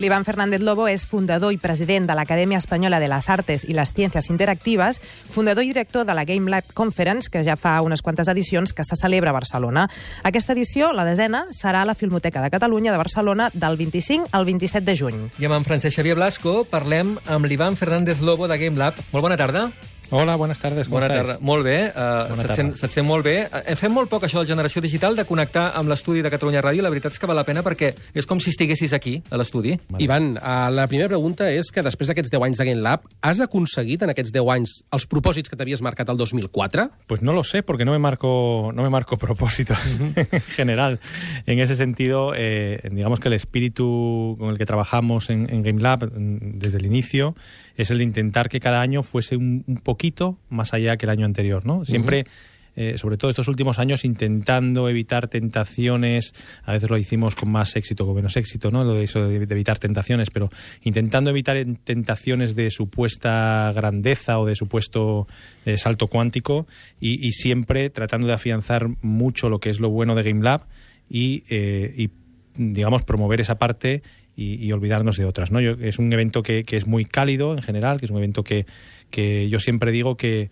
L'Ivan 0.00 0.24
Fernández 0.26 0.58
Lobo 0.58 0.88
és 0.90 1.04
fundador 1.06 1.52
i 1.54 1.58
president 1.62 2.08
de 2.08 2.16
l'Acadèmia 2.18 2.58
Espanyola 2.58 2.98
de 2.98 3.06
les 3.06 3.28
Artes 3.30 3.62
i 3.62 3.76
les 3.78 3.92
Ciències 3.94 4.26
Interactives, 4.26 4.98
fundador 5.30 5.62
i 5.62 5.70
director 5.70 6.02
de 6.02 6.16
la 6.18 6.24
Game 6.26 6.50
Lab 6.50 6.66
Conference, 6.74 7.30
que 7.30 7.44
ja 7.46 7.54
fa 7.54 7.76
unes 7.86 8.02
quantes 8.02 8.26
edicions 8.26 8.74
que 8.74 8.82
se 8.82 8.98
celebra 8.98 9.30
a 9.30 9.38
Barcelona. 9.38 9.86
Aquesta 10.26 10.58
edició, 10.58 10.90
la 10.90 11.06
desena, 11.06 11.44
serà 11.54 11.86
a 11.86 11.86
la 11.86 11.94
Filmoteca 11.94 12.42
de 12.42 12.50
Catalunya 12.50 12.90
de 12.90 12.98
Barcelona 12.98 13.50
del 13.54 13.78
25 13.78 14.32
al 14.32 14.50
27 14.50 14.82
de 14.82 14.98
juny. 14.98 15.24
I 15.38 15.46
amb 15.46 15.62
en 15.62 15.70
Francesc 15.70 15.94
Xavier 15.94 16.18
Blasco 16.18 16.64
parlem 16.66 17.14
amb 17.30 17.46
l'Ivan 17.46 17.78
Fernández 17.78 18.18
Lobo 18.18 18.50
de 18.50 18.58
Game 18.58 18.74
Lab. 18.74 18.98
Molt 19.12 19.30
bona 19.30 19.38
tarda. 19.38 19.68
Hola, 20.10 20.36
buenas 20.36 20.58
tardes. 20.60 20.88
Bona 20.88 21.08
tarda. 21.08 21.38
Molt 21.40 21.64
bé. 21.64 21.90
Uh, 21.90 22.34
se't, 22.36 22.52
sent, 22.54 22.76
se't 22.78 22.92
sent 22.92 23.06
molt 23.06 23.24
bé. 23.24 23.46
Uh, 23.48 23.74
fem 23.78 23.92
molt 23.94 24.10
poc 24.12 24.26
això 24.26 24.42
de 24.42 24.50
generació 24.50 24.82
digital, 24.84 25.16
de 25.16 25.24
connectar 25.26 25.70
amb 25.78 25.90
l'estudi 25.90 26.22
de 26.22 26.30
Catalunya 26.32 26.62
Ràdio. 26.62 26.84
La 26.84 26.92
veritat 26.92 27.16
és 27.16 27.20
que 27.20 27.28
val 27.30 27.38
la 27.38 27.46
pena 27.48 27.64
perquè 27.64 27.92
és 28.14 28.28
com 28.28 28.40
si 28.42 28.52
estiguessis 28.52 28.92
aquí, 28.96 29.16
a 29.30 29.40
l'estudi. 29.40 29.74
Ivan, 30.04 30.34
uh, 30.36 30.68
la 30.74 30.86
primera 30.90 31.08
pregunta 31.10 31.48
és 31.50 31.70
que 31.72 31.82
després 31.82 32.12
d'aquests 32.12 32.32
10 32.34 32.46
anys 32.48 32.60
de 32.60 32.68
Game 32.68 32.84
Lab, 32.84 33.08
has 33.24 33.40
aconseguit 33.44 34.04
en 34.04 34.12
aquests 34.12 34.34
10 34.34 34.52
anys 34.54 34.76
els 34.94 35.08
propòsits 35.10 35.50
que 35.50 35.58
t'havies 35.58 35.82
marcat 35.82 36.12
el 36.12 36.20
2004? 36.20 36.88
Pues 37.08 37.22
no 37.22 37.32
lo 37.32 37.44
sé, 37.44 37.62
porque 37.62 37.84
no 37.84 37.92
me 37.92 37.98
marco, 37.98 38.72
no 38.74 38.82
me 38.82 38.90
marco 38.90 39.16
propósitos 39.24 39.78
en 39.98 40.42
general. 40.42 41.00
En 41.46 41.58
ese 41.60 41.76
sentido, 41.76 42.32
eh, 42.36 42.80
digamos 42.92 43.20
que 43.20 43.28
el 43.28 43.34
espíritu 43.34 44.36
con 44.38 44.50
el 44.50 44.58
que 44.58 44.66
trabajamos 44.66 45.30
en, 45.30 45.48
en 45.50 45.62
Game 45.62 45.80
Lab 45.80 46.10
desde 46.12 46.78
el 46.78 46.86
inicio 46.86 47.34
es 47.76 47.90
el 47.90 47.98
de 47.98 48.04
intentar 48.04 48.48
que 48.48 48.60
cada 48.60 48.80
año 48.80 49.02
fuese 49.02 49.36
un, 49.36 49.64
un 49.66 49.76
poquito 49.76 50.38
más 50.48 50.74
allá 50.74 50.96
que 50.96 51.06
el 51.06 51.10
año 51.10 51.26
anterior, 51.26 51.66
¿no? 51.66 51.84
Siempre... 51.84 52.20
Uh 52.20 52.24
-huh. 52.24 52.54
Eh, 52.76 52.98
sobre 52.98 53.16
todo 53.16 53.30
estos 53.30 53.46
últimos 53.46 53.78
años, 53.78 54.04
intentando 54.04 54.88
evitar 54.88 55.28
tentaciones. 55.28 56.34
A 56.64 56.72
veces 56.72 56.90
lo 56.90 56.98
hicimos 56.98 57.36
con 57.36 57.50
más 57.50 57.76
éxito, 57.76 58.04
con 58.04 58.16
menos 58.16 58.36
éxito, 58.36 58.70
¿no? 58.70 58.82
Lo 58.82 58.94
de 58.94 59.04
eso 59.04 59.28
de, 59.28 59.36
evitar 59.36 59.78
tentaciones, 59.78 60.30
pero 60.30 60.50
intentando 60.82 61.30
evitar 61.30 61.56
tentaciones 61.84 62.56
de 62.56 62.70
supuesta 62.70 63.70
grandeza 63.74 64.40
o 64.40 64.46
de 64.46 64.56
supuesto 64.56 65.28
eh, 65.64 65.76
salto 65.76 66.08
cuántico 66.08 66.66
y, 67.00 67.24
y, 67.24 67.30
siempre 67.32 67.90
tratando 67.90 68.26
de 68.26 68.32
afianzar 68.32 68.88
mucho 69.02 69.48
lo 69.48 69.60
que 69.60 69.70
es 69.70 69.78
lo 69.78 69.90
bueno 69.90 70.16
de 70.16 70.24
Game 70.24 70.42
Lab 70.42 70.66
y, 71.08 71.44
eh, 71.50 71.94
y 71.96 72.10
digamos, 72.56 73.02
promover 73.02 73.40
esa 73.40 73.56
parte 73.58 74.02
y, 74.36 74.64
y, 74.64 74.72
olvidarnos 74.72 75.16
de 75.16 75.24
otras. 75.24 75.50
¿no? 75.50 75.60
Yo, 75.60 75.72
es 75.80 75.98
un 75.98 76.12
evento 76.12 76.42
que, 76.42 76.64
que, 76.64 76.76
es 76.76 76.86
muy 76.86 77.04
cálido 77.04 77.52
en 77.52 77.62
general, 77.62 77.98
que 77.98 78.06
es 78.06 78.10
un 78.10 78.18
evento 78.18 78.42
que, 78.42 78.66
que 79.10 79.48
yo 79.48 79.58
siempre 79.60 79.92
digo 79.92 80.16
que, 80.16 80.50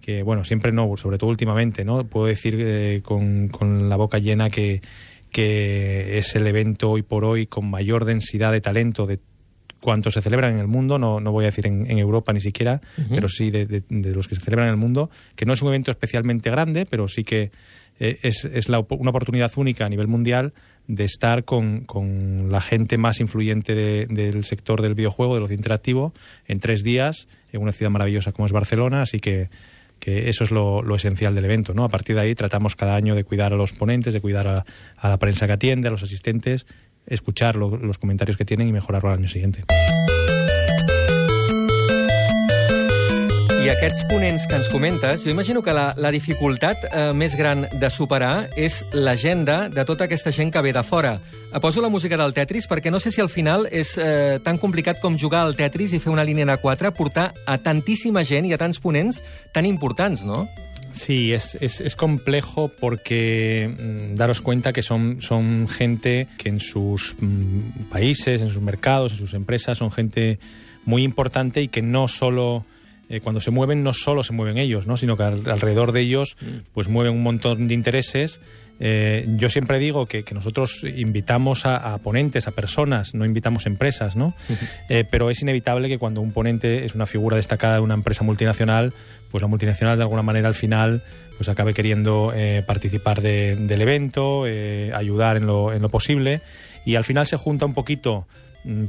que, 0.00 0.22
bueno, 0.22 0.44
siempre 0.44 0.72
no, 0.72 0.96
sobre 0.96 1.18
todo 1.18 1.30
últimamente, 1.30 1.84
¿no? 1.84 2.04
Puedo 2.04 2.26
decir 2.26 2.56
eh, 2.58 3.00
con, 3.02 3.48
con, 3.48 3.88
la 3.88 3.96
boca 3.96 4.18
llena 4.18 4.50
que, 4.50 4.82
que 5.30 6.18
es 6.18 6.34
el 6.36 6.46
evento 6.46 6.90
hoy 6.90 7.02
por 7.02 7.24
hoy 7.24 7.46
con 7.46 7.70
mayor 7.70 8.04
densidad 8.04 8.52
de 8.52 8.60
talento 8.60 9.06
de 9.06 9.20
cuantos 9.80 10.14
se 10.14 10.22
celebran 10.22 10.54
en 10.54 10.60
el 10.60 10.68
mundo, 10.68 10.98
no, 10.98 11.18
no 11.18 11.32
voy 11.32 11.44
a 11.44 11.48
decir 11.48 11.66
en, 11.66 11.90
en 11.90 11.98
Europa 11.98 12.32
ni 12.32 12.40
siquiera, 12.40 12.80
uh 12.96 13.00
-huh. 13.00 13.08
pero 13.10 13.28
sí 13.28 13.50
de, 13.50 13.66
de, 13.66 13.82
de, 13.88 14.14
los 14.14 14.28
que 14.28 14.36
se 14.36 14.40
celebran 14.40 14.68
en 14.68 14.74
el 14.74 14.78
mundo, 14.78 15.10
que 15.34 15.44
no 15.44 15.52
es 15.52 15.60
un 15.60 15.68
evento 15.68 15.90
especialmente 15.90 16.50
grande, 16.50 16.86
pero 16.88 17.08
sí 17.08 17.24
que 17.24 17.50
eh, 17.98 18.18
es, 18.22 18.44
es 18.44 18.68
la, 18.68 18.84
una 18.90 19.10
oportunidad 19.10 19.52
única 19.56 19.86
a 19.86 19.88
nivel 19.88 20.08
mundial 20.08 20.52
de 20.86 21.04
estar 21.04 21.44
con, 21.44 21.84
con 21.84 22.50
la 22.50 22.60
gente 22.60 22.96
más 22.96 23.20
influyente 23.20 23.74
de, 23.74 24.06
del 24.06 24.44
sector 24.44 24.82
del 24.82 24.94
videojuego, 24.94 25.34
de 25.34 25.40
lo 25.40 25.52
interactivo, 25.52 26.12
en 26.46 26.60
tres 26.60 26.82
días, 26.82 27.28
en 27.52 27.62
una 27.62 27.72
ciudad 27.72 27.90
maravillosa 27.90 28.32
como 28.32 28.46
es 28.46 28.52
Barcelona, 28.52 29.02
así 29.02 29.18
que 29.18 29.50
que 30.00 30.28
eso 30.28 30.42
es 30.42 30.50
lo, 30.50 30.82
lo, 30.82 30.96
esencial 30.96 31.32
del 31.32 31.44
evento. 31.44 31.74
¿no? 31.74 31.84
A 31.84 31.88
partir 31.88 32.16
de 32.16 32.22
ahí 32.22 32.34
tratamos 32.34 32.74
cada 32.74 32.96
año 32.96 33.14
de 33.14 33.22
cuidar 33.22 33.52
a 33.52 33.56
los 33.56 33.72
ponentes, 33.72 34.12
de 34.12 34.20
cuidar 34.20 34.48
a, 34.48 34.64
a 34.96 35.08
la 35.08 35.16
prensa 35.16 35.46
que 35.46 35.52
atiende, 35.52 35.86
a 35.86 35.92
los 35.92 36.02
asistentes, 36.02 36.66
escuchar 37.06 37.54
lo, 37.54 37.76
los 37.76 37.98
comentarios 37.98 38.36
que 38.36 38.44
tienen 38.44 38.66
y 38.66 38.72
mejorarlo 38.72 39.10
al 39.10 39.18
año 39.18 39.28
siguiente. 39.28 39.62
I 43.62 43.68
aquests 43.70 44.02
ponents 44.10 44.42
que 44.50 44.56
ens 44.58 44.66
comentes, 44.72 45.22
jo 45.22 45.30
imagino 45.30 45.60
que 45.62 45.70
la, 45.70 45.92
la 45.94 46.10
dificultat 46.10 46.80
eh, 46.88 47.12
més 47.14 47.36
gran 47.38 47.60
de 47.78 47.90
superar 47.94 48.48
és 48.58 48.80
l'agenda 48.90 49.68
de 49.70 49.84
tota 49.86 50.08
aquesta 50.08 50.32
gent 50.34 50.50
que 50.50 50.62
ve 50.66 50.72
de 50.74 50.82
fora. 50.82 51.12
Poso 51.62 51.84
la 51.84 51.90
música 51.92 52.18
del 52.18 52.34
Tetris 52.34 52.66
perquè 52.66 52.90
no 52.90 52.98
sé 52.98 53.12
si 53.14 53.22
al 53.22 53.30
final 53.30 53.68
és 53.70 53.92
eh, 54.02 54.40
tan 54.42 54.58
complicat 54.58 54.98
com 54.98 55.14
jugar 55.14 55.44
al 55.46 55.54
Tetris 55.54 55.94
i 55.94 56.00
fer 56.02 56.10
una 56.10 56.24
línia 56.26 56.42
en 56.42 56.50
A4, 56.56 56.90
portar 56.96 57.28
a 57.46 57.56
tantíssima 57.62 58.24
gent 58.26 58.50
i 58.50 58.52
a 58.56 58.58
tants 58.58 58.82
ponents 58.82 59.22
tan 59.54 59.68
importants, 59.70 60.26
no? 60.26 60.48
Sí, 60.90 61.32
es, 61.32 61.54
es, 61.60 61.80
es, 61.80 61.94
complejo 61.94 62.66
porque 62.66 63.70
mmm, 63.70 64.16
daros 64.16 64.40
cuenta 64.40 64.72
que 64.72 64.82
son, 64.82 65.22
son 65.22 65.68
gente 65.68 66.26
que 66.36 66.48
en 66.48 66.58
sus 66.58 67.14
mmm, 67.20 67.86
países, 67.92 68.42
en 68.42 68.50
sus 68.50 68.60
mercados, 68.60 69.12
en 69.12 69.18
sus 69.18 69.34
empresas, 69.34 69.78
son 69.78 69.92
gente 69.92 70.40
muy 70.84 71.04
importante 71.04 71.62
y 71.62 71.68
que 71.68 71.80
no 71.80 72.08
solo 72.08 72.66
eh, 73.08 73.20
cuando 73.20 73.40
se 73.40 73.50
mueven 73.50 73.82
no 73.82 73.92
solo 73.92 74.22
se 74.22 74.32
mueven 74.32 74.58
ellos, 74.58 74.86
¿no? 74.86 74.96
sino 74.96 75.16
que 75.16 75.22
al, 75.24 75.48
alrededor 75.50 75.92
de 75.92 76.00
ellos 76.00 76.36
pues 76.72 76.88
mueven 76.88 77.12
un 77.12 77.22
montón 77.22 77.68
de 77.68 77.74
intereses. 77.74 78.40
Eh, 78.80 79.26
yo 79.36 79.48
siempre 79.48 79.78
digo 79.78 80.06
que, 80.06 80.24
que 80.24 80.34
nosotros 80.34 80.82
invitamos 80.82 81.66
a, 81.66 81.94
a, 81.94 81.98
ponentes, 81.98 82.48
a 82.48 82.52
personas, 82.52 83.14
no 83.14 83.24
invitamos 83.24 83.66
empresas, 83.66 84.16
¿no? 84.16 84.28
Uh 84.48 84.52
-huh. 84.52 84.68
eh, 84.88 85.04
pero 85.08 85.30
es 85.30 85.40
inevitable 85.42 85.88
que 85.88 85.98
cuando 85.98 86.20
un 86.20 86.32
ponente 86.32 86.84
es 86.84 86.94
una 86.94 87.06
figura 87.06 87.36
destacada 87.36 87.74
de 87.74 87.80
una 87.80 87.94
empresa 87.94 88.24
multinacional, 88.24 88.92
pues 89.30 89.42
la 89.42 89.48
multinacional 89.48 89.98
de 89.98 90.02
alguna 90.02 90.22
manera 90.22 90.48
al 90.48 90.54
final 90.54 91.02
pues 91.36 91.48
acabe 91.48 91.74
queriendo 91.74 92.32
participar 92.66 93.20
de, 93.20 93.56
del 93.56 93.80
evento, 93.82 94.44
ayudar 94.94 95.36
en 95.36 95.46
lo, 95.46 95.72
en 95.72 95.82
lo 95.82 95.88
posible 95.88 96.40
y 96.84 96.94
al 96.94 97.04
final 97.04 97.26
se 97.26 97.36
junta 97.36 97.66
un 97.66 97.74
poquito 97.74 98.26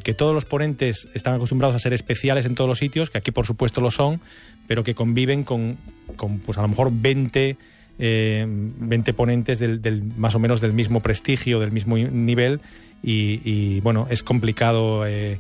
que 0.03 0.13
todos 0.13 0.33
los 0.33 0.45
ponentes 0.45 1.07
están 1.13 1.35
acostumbrados 1.35 1.75
a 1.75 1.79
ser 1.79 1.93
especiales 1.93 2.45
en 2.45 2.55
todos 2.55 2.67
los 2.67 2.77
sitios, 2.77 3.09
que 3.09 3.17
aquí 3.17 3.31
por 3.31 3.45
supuesto 3.45 3.81
lo 3.81 3.91
son, 3.91 4.21
pero 4.67 4.83
que 4.83 4.95
conviven 4.95 5.43
con, 5.43 5.77
con 6.15 6.39
pues 6.39 6.57
a 6.57 6.61
lo 6.61 6.67
mejor 6.67 6.91
20, 6.91 7.57
eh, 7.99 8.45
20 8.47 9.13
ponentes 9.13 9.59
del, 9.59 9.81
del, 9.81 10.03
más 10.03 10.35
o 10.35 10.39
menos 10.39 10.61
del 10.61 10.73
mismo 10.73 10.99
prestigio, 10.99 11.59
del 11.59 11.71
mismo 11.71 11.97
nivel, 11.97 12.61
y, 13.01 13.41
y 13.43 13.81
bueno, 13.81 14.07
es 14.09 14.23
complicado. 14.23 15.05
Eh, 15.05 15.39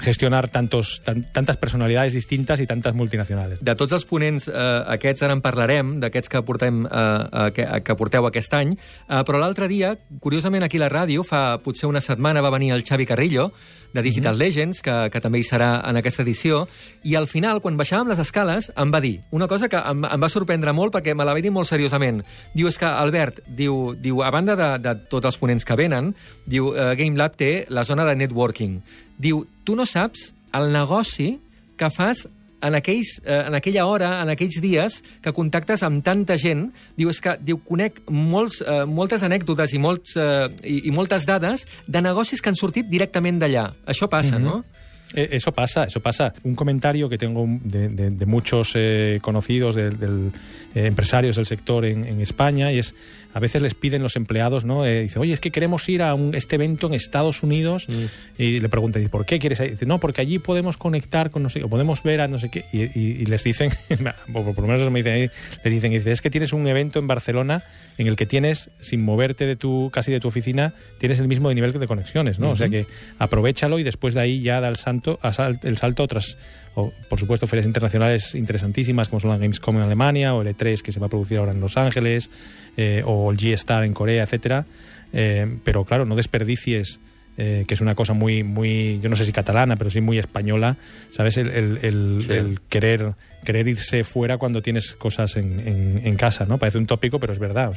gestionar 0.00 0.48
tantos, 0.48 1.02
tan, 1.04 1.26
tantes 1.32 1.58
personalitats 1.60 2.14
distintes 2.16 2.60
i 2.60 2.66
tantes 2.66 2.94
multinacionals. 2.96 3.60
De 3.60 3.74
tots 3.76 3.92
els 3.92 4.06
ponents 4.08 4.48
eh, 4.48 4.54
aquests 4.96 5.26
ara 5.26 5.36
en 5.36 5.42
parlarem, 5.44 5.98
d'aquests 6.00 6.32
que, 6.32 6.42
portem, 6.46 6.86
eh, 6.86 7.50
que, 7.56 7.68
que 7.84 7.98
porteu 7.98 8.26
aquest 8.28 8.56
any, 8.56 8.72
eh, 8.72 9.20
però 9.28 9.42
l'altre 9.42 9.68
dia, 9.68 9.94
curiosament 10.24 10.64
aquí 10.64 10.80
a 10.80 10.86
la 10.86 10.90
ràdio, 10.92 11.26
fa 11.26 11.58
potser 11.62 11.90
una 11.90 12.00
setmana 12.00 12.40
va 12.40 12.54
venir 12.54 12.72
el 12.72 12.84
Xavi 12.86 13.06
Carrillo, 13.06 13.50
de 13.92 14.02
Digital 14.02 14.34
mm 14.34 14.36
-hmm. 14.36 14.44
Legends, 14.44 14.82
que, 14.82 15.10
que 15.12 15.20
també 15.20 15.38
hi 15.38 15.44
serà 15.44 15.88
en 15.88 15.96
aquesta 15.96 16.22
edició, 16.22 16.66
i 17.02 17.14
al 17.14 17.26
final, 17.26 17.60
quan 17.60 17.76
baixàvem 17.76 18.08
les 18.08 18.18
escales, 18.18 18.72
em 18.76 18.90
va 18.92 19.00
dir 19.00 19.20
una 19.30 19.46
cosa 19.46 19.68
que 19.68 19.76
em, 19.76 20.04
em 20.04 20.22
va 20.22 20.28
sorprendre 20.28 20.72
molt 20.72 20.94
perquè 20.94 21.14
me 21.14 21.24
la 21.24 21.34
va 21.34 21.40
dir 21.40 21.50
molt 21.50 21.68
seriosament. 21.68 22.22
Diu, 22.54 22.68
és 22.68 22.78
que, 22.78 22.86
Albert, 22.86 23.42
diu, 23.46 23.94
diu 23.94 24.22
a 24.22 24.30
banda 24.30 24.56
de, 24.56 24.78
de 24.78 24.94
tots 25.10 25.26
els 25.26 25.38
ponents 25.38 25.64
que 25.64 25.76
venen, 25.76 26.14
diu, 26.46 26.74
eh, 26.74 26.94
Game 26.96 27.16
Lab 27.16 27.36
té 27.36 27.66
la 27.68 27.84
zona 27.84 28.04
de 28.04 28.16
networking. 28.16 28.80
Diu, 29.18 29.46
tu 29.64 29.76
no 29.76 29.86
saps 29.86 30.32
el 30.52 30.72
negoci 30.72 31.38
que 31.76 31.90
fas 31.90 32.26
en, 32.62 32.76
aquells, 32.78 33.20
eh, 33.24 33.44
en 33.46 33.54
aquella 33.54 33.86
hora, 33.86 34.22
en 34.22 34.30
aquells 34.30 34.60
dies, 34.62 35.00
que 35.22 35.32
contactes 35.34 35.82
amb 35.82 36.04
tanta 36.04 36.36
gent, 36.38 36.68
diu, 36.96 37.10
és 37.10 37.18
que 37.20 37.34
diu, 37.42 37.58
conec 37.66 37.98
molts, 38.08 38.60
eh, 38.62 38.84
moltes 38.86 39.24
anècdotes 39.26 39.74
i, 39.74 39.80
molts, 39.82 40.14
eh, 40.16 40.46
i, 40.62 40.78
i 40.88 40.94
moltes 40.94 41.26
dades 41.26 41.66
de 41.86 42.04
negocis 42.04 42.40
que 42.40 42.52
han 42.52 42.58
sortit 42.58 42.88
directament 42.88 43.42
d'allà. 43.42 43.72
Això 43.86 44.08
passa, 44.08 44.38
mm 44.38 44.42
-hmm. 44.42 44.62
no? 44.62 44.80
Eso 45.14 45.52
pasa, 45.52 45.84
eso 45.84 46.00
pasa. 46.00 46.32
Un 46.42 46.54
comentario 46.54 47.08
que 47.08 47.18
tengo 47.18 47.44
de, 47.46 47.88
de, 47.90 48.10
de 48.10 48.26
muchos 48.26 48.72
eh, 48.74 49.18
conocidos, 49.20 49.74
de, 49.74 49.90
de 49.90 50.28
eh, 50.74 50.86
empresarios 50.86 51.36
del 51.36 51.44
sector 51.44 51.84
en, 51.84 52.06
en, 52.06 52.20
España, 52.22 52.72
y 52.72 52.78
es 52.78 52.94
a 53.34 53.40
veces 53.40 53.62
les 53.62 53.74
piden 53.74 54.02
los 54.02 54.16
empleados, 54.16 54.64
¿no? 54.64 54.84
Eh, 54.84 55.02
dice, 55.02 55.18
oye, 55.18 55.32
es 55.32 55.40
que 55.40 55.50
queremos 55.50 55.88
ir 55.88 56.02
a 56.02 56.14
un, 56.14 56.34
este 56.34 56.56
evento 56.56 56.86
en 56.86 56.94
Estados 56.94 57.42
Unidos, 57.42 57.88
mm. 57.88 58.42
y 58.42 58.60
le 58.60 58.68
preguntan, 58.68 59.06
¿por 59.08 59.24
qué 59.26 59.38
quieres 59.38 59.60
ir? 59.60 59.70
Dice, 59.70 59.86
no, 59.86 59.98
porque 59.98 60.20
allí 60.20 60.38
podemos 60.38 60.76
conectar 60.76 61.30
con 61.30 61.42
no 61.42 61.48
sé, 61.48 61.62
o 61.62 61.68
podemos 61.68 62.02
ver 62.02 62.20
a 62.20 62.28
no 62.28 62.38
sé 62.38 62.50
qué, 62.50 62.64
y, 62.72 62.82
y, 62.82 63.16
y 63.20 63.26
les 63.26 63.42
dicen, 63.44 63.70
por, 64.32 64.44
lo 64.44 64.62
menos 64.62 64.80
eso 64.80 64.90
me 64.90 65.02
dicen, 65.02 65.30
les 65.64 65.72
dicen, 65.72 65.92
dice, 65.92 66.12
es 66.12 66.20
que 66.20 66.30
tienes 66.30 66.52
un 66.52 66.66
evento 66.66 66.98
en 66.98 67.06
Barcelona 67.06 67.62
en 67.98 68.06
el 68.06 68.16
que 68.16 68.26
tienes, 68.26 68.70
sin 68.80 69.04
moverte 69.04 69.46
de 69.46 69.56
tu, 69.56 69.90
casi 69.92 70.12
de 70.12 70.20
tu 70.20 70.28
oficina, 70.28 70.74
tienes 70.98 71.18
el 71.18 71.28
mismo 71.28 71.52
nivel 71.52 71.72
de 71.72 71.86
conexiones, 71.86 72.38
¿no? 72.38 72.46
Uh 72.46 72.50
-huh. 72.50 72.52
O 72.52 72.56
sea 72.56 72.68
que 72.68 72.86
aprovechalo 73.18 73.78
y 73.78 73.82
después 73.82 74.14
de 74.14 74.20
ahí 74.20 74.42
ya 74.42 74.60
da 74.60 74.68
el, 74.68 74.76
santo, 74.76 75.18
el 75.62 75.78
salto 75.78 76.02
a 76.02 76.04
otras, 76.04 76.36
o, 76.74 76.92
por 77.08 77.18
supuesto, 77.18 77.46
ferias 77.46 77.66
internacionales 77.66 78.34
interesantísimas 78.34 79.08
como 79.08 79.20
son 79.20 79.30
la 79.30 79.38
Gamescom 79.38 79.76
en 79.76 79.82
Alemania 79.82 80.34
o 80.34 80.42
el 80.42 80.56
E3 80.56 80.80
que 80.80 80.92
se 80.92 81.00
va 81.00 81.06
a 81.06 81.10
producir 81.10 81.38
ahora 81.38 81.52
en 81.52 81.60
Los 81.60 81.76
Ángeles 81.76 82.30
eh, 82.76 83.02
o 83.04 83.30
el 83.30 83.36
G-Star 83.36 83.84
en 83.84 83.92
Corea, 83.92 84.22
etcétera. 84.22 84.64
Eh, 85.12 85.58
pero 85.64 85.84
claro, 85.84 86.06
no 86.06 86.16
desperdicies 86.16 87.00
eh, 87.38 87.64
que 87.66 87.74
es 87.74 87.80
una 87.80 87.94
cosa 87.94 88.12
muy, 88.12 88.42
muy, 88.42 89.00
yo 89.00 89.08
no 89.08 89.16
sé 89.16 89.24
si 89.24 89.32
catalana, 89.32 89.76
pero 89.76 89.88
sí 89.88 90.02
muy 90.02 90.18
española, 90.18 90.76
¿sabes? 91.12 91.38
El, 91.38 91.48
el, 91.48 91.78
el, 91.82 92.18
sí. 92.20 92.32
el 92.32 92.60
querer, 92.68 93.14
querer 93.42 93.68
irse 93.68 94.04
fuera 94.04 94.36
cuando 94.36 94.60
tienes 94.60 94.92
cosas 94.92 95.36
en, 95.36 95.60
en, 95.66 96.00
en 96.04 96.16
casa, 96.16 96.44
¿no? 96.44 96.58
Parece 96.58 96.76
un 96.76 96.86
tópico, 96.86 97.18
pero 97.18 97.32
es 97.32 97.38
verdad. 97.38 97.72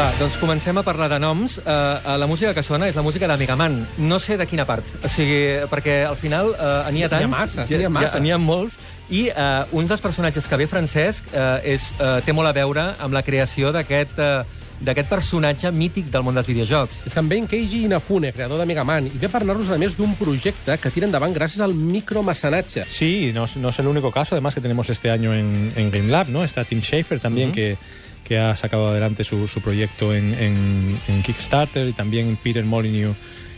Va, 0.00 0.06
doncs 0.16 0.38
comencem 0.40 0.78
a 0.80 0.80
parlar 0.80 1.10
de 1.12 1.18
noms. 1.20 1.58
Uh, 1.60 2.14
la 2.16 2.24
música 2.24 2.54
que 2.56 2.62
sona 2.64 2.86
és 2.88 2.96
la 2.96 3.02
música 3.04 3.28
de 3.28 3.34
Megaman. 3.36 3.74
No 4.00 4.16
sé 4.16 4.38
de 4.40 4.46
quina 4.48 4.64
part. 4.64 4.86
O 5.04 5.10
sigui, 5.12 5.66
perquè 5.68 5.98
al 6.08 6.16
final 6.16 6.54
uh, 6.54 6.88
n'hi 6.88 7.02
ha 7.04 7.10
tants. 7.12 7.20
N'hi 7.20 7.28
ha 7.28 7.32
masses, 7.34 7.68
n'hi 7.68 7.84
ha 7.84 7.90
masses. 7.92 8.16
N'hi 8.24 8.32
ha 8.32 8.38
molts. 8.40 8.78
I 9.12 9.26
uh, 9.28 9.66
un 9.76 9.90
dels 9.90 10.00
personatges 10.00 10.48
que 10.48 10.56
ve, 10.56 10.70
Francesc, 10.70 11.28
uh, 11.34 11.58
és, 11.68 11.90
uh, 11.98 12.22
té 12.24 12.32
molt 12.32 12.48
a 12.48 12.54
veure 12.56 12.86
amb 12.96 13.12
la 13.12 13.20
creació 13.26 13.74
d'aquest... 13.76 14.16
Uh, 14.16 14.56
d'aquest 14.80 15.10
personatge 15.10 15.68
mític 15.76 16.06
del 16.08 16.22
món 16.24 16.32
dels 16.32 16.46
videojocs. 16.48 17.02
És 17.04 17.12
que 17.12 17.20
en 17.20 17.26
Ben 17.28 17.44
Keiji 17.44 17.82
Inafune, 17.84 18.30
creador 18.32 18.56
de 18.56 18.64
Mega 18.64 18.80
Man, 18.88 19.10
i 19.10 19.18
ve 19.20 19.28
a 19.28 19.32
parlar-nos, 19.34 19.68
a 19.68 19.76
més, 19.76 19.92
d'un 19.98 20.14
projecte 20.16 20.78
que 20.80 20.92
tira 20.94 21.04
endavant 21.04 21.36
gràcies 21.36 21.60
al 21.60 21.74
micromecenatge. 21.76 22.86
Sí, 22.88 23.28
no, 23.36 23.44
no 23.60 23.68
es 23.68 23.78
el 23.84 23.92
único 23.92 24.08
caso, 24.10 24.34
además, 24.34 24.56
que 24.56 24.62
tenemos 24.64 24.88
este 24.88 25.10
año 25.10 25.34
en, 25.34 25.74
en 25.76 25.90
Game 25.90 26.08
Lab, 26.08 26.30
¿no? 26.32 26.44
Está 26.44 26.64
Tim 26.64 26.80
Schafer 26.80 27.20
también, 27.20 27.50
uh 27.50 27.52
-huh. 27.52 27.54
que 27.56 28.00
que 28.30 28.38
ha 28.38 28.54
sacado 28.54 28.86
adelante 28.86 29.24
su, 29.24 29.48
su 29.48 29.60
proyecto 29.60 30.14
en, 30.14 30.34
en, 30.34 30.96
en, 31.08 31.22
Kickstarter 31.24 31.88
y 31.88 31.92
también 31.92 32.38
Peter 32.40 32.64
Molyneux 32.64 33.16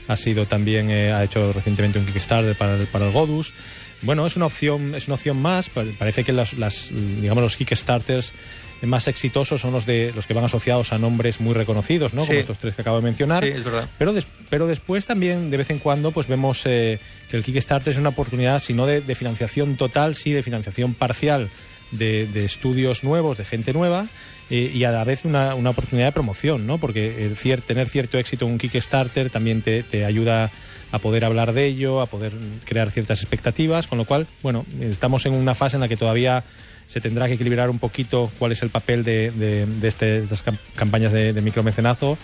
ha 0.09 0.17
sido 0.17 0.47
también 0.47 0.91
eh, 0.91 1.13
ha 1.13 1.23
hecho 1.23 1.53
recientemente 1.53 1.99
un 1.99 2.07
Kickstarter 2.07 2.57
para 2.57 2.77
el, 2.77 2.87
para 2.87 3.05
el 3.05 3.13
Godus. 3.13 3.53
Bueno, 4.01 4.27
es 4.27 4.35
una 4.35 4.47
opción 4.47 4.95
es 4.95 5.09
una 5.09 5.17
opción 5.17 5.43
más. 5.43 5.69
Parece 5.69 6.25
que 6.25 6.33
las, 6.33 6.55
las 6.55 6.89
digamos 6.91 7.43
los 7.43 7.59
Kickstarters 7.59 8.33
más 8.81 9.09
exitosos 9.09 9.61
son 9.61 9.73
los 9.73 9.85
de 9.85 10.11
los 10.17 10.27
que 10.27 10.33
van 10.33 10.45
asociados 10.45 10.95
a 10.95 10.99
nombres 10.99 11.39
muy 11.39 11.53
reconocidos, 11.53 12.15
¿no? 12.15 12.23
Sí. 12.23 12.29
Como 12.29 12.41
estos 12.41 12.59
tres 12.59 12.75
que 12.75 12.81
acabo 12.81 12.97
de 12.97 13.03
mencionar. 13.03 13.45
Sí, 13.45 13.51
es 13.51 13.65
verdad. 13.65 13.87
Pero, 13.99 14.15
des, 14.15 14.27
pero 14.49 14.67
después 14.67 15.05
también, 15.05 15.51
de 15.51 15.59
vez 15.59 15.69
en 15.69 15.81
cuando, 15.81 16.13
pues 16.13 16.29
vemos 16.29 16.63
eh, 16.65 16.99
que 17.31 17.37
el 17.37 17.45
Kickstarter 17.45 17.93
es 17.93 17.99
una 17.99 18.09
oportunidad, 18.09 18.59
si 18.59 18.73
no 18.73 18.87
de, 18.87 19.03
de 19.03 19.15
financiación 19.15 19.77
total, 19.77 20.15
sí 20.15 20.33
de 20.33 20.43
financiación 20.43 20.95
parcial 20.95 21.51
de, 21.93 22.45
estudios 22.45 23.05
nuevos, 23.05 23.39
de 23.39 23.45
gente 23.45 23.73
nueva, 23.73 24.09
eh, 24.51 24.71
y 24.75 24.85
a 24.85 24.91
la 24.91 25.05
vez 25.05 25.25
una, 25.25 25.55
una, 25.55 25.71
oportunidad 25.71 26.09
de 26.09 26.13
promoción, 26.13 26.67
¿no? 26.67 26.79
Porque 26.79 27.33
tener 27.67 27.89
cierto 27.89 28.19
éxito 28.19 28.47
en 28.47 28.53
un 28.53 28.59
Kickstarter 28.59 29.31
también 29.31 29.63
te, 29.63 29.83
te, 29.83 30.05
ayuda 30.05 30.51
a 30.91 30.99
poder 30.99 31.25
hablar 31.25 31.53
de 31.53 31.67
ello, 31.67 32.01
a 32.01 32.07
poder 32.07 32.33
crear 32.65 32.91
ciertas 32.91 33.21
expectativas, 33.23 33.87
con 33.87 33.99
lo 33.99 34.05
cual, 34.05 34.27
bueno, 34.43 34.67
estamos 34.81 35.25
en 35.27 35.35
una 35.35 35.55
fase 35.55 35.77
en 35.77 35.81
la 35.81 35.89
que 35.89 35.97
todavía 35.97 36.45
se 36.87 37.01
tendrá 37.01 37.27
que 37.27 37.35
equilibrar 37.35 37.71
un 37.71 37.79
poquito 37.79 38.31
cuál 38.39 38.53
es 38.53 38.63
el 38.63 38.69
papel 38.69 39.03
de, 39.05 39.31
de, 39.31 39.65
de, 39.65 39.89
este, 39.89 40.19
estas 40.19 40.45
campañas 40.75 41.13
de, 41.13 41.33
de 41.33 41.41
micromecenazo, 41.41 42.19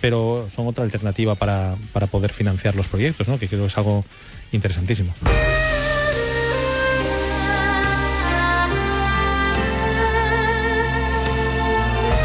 pero 0.00 0.48
son 0.54 0.66
otra 0.66 0.84
alternativa 0.84 1.34
para, 1.34 1.76
para 1.92 2.06
poder 2.06 2.32
financiar 2.32 2.74
los 2.74 2.88
proyectos, 2.88 3.28
¿no? 3.28 3.38
que 3.38 3.48
creo 3.48 3.60
que 3.60 3.66
es 3.66 3.78
algo 3.78 4.04
interesantísimo. 4.52 5.14